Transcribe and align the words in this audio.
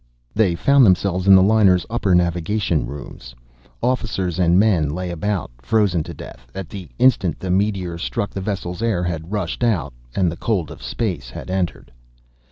They 0.33 0.55
found 0.55 0.83
themselves 0.83 1.27
in 1.27 1.35
the 1.35 1.43
liner's 1.43 1.85
upper 1.87 2.15
navigation 2.15 2.87
rooms. 2.87 3.35
Officers 3.83 4.39
and 4.39 4.59
men 4.59 4.89
lay 4.89 5.11
about, 5.11 5.51
frozen 5.61 6.01
to 6.05 6.11
death 6.15 6.47
at 6.55 6.69
the 6.69 6.89
instant 6.97 7.37
the 7.39 7.51
meteor 7.51 7.99
struck 7.99 8.33
vessel's 8.33 8.81
air 8.81 9.03
had 9.03 9.31
rushed 9.31 9.63
out, 9.63 9.93
and 10.15 10.31
the 10.31 10.37
cold 10.37 10.71
of 10.71 10.81
space 10.81 11.29
had 11.29 11.51
entered. 11.51 11.91